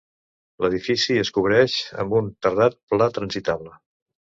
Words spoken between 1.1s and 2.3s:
es cobreix amb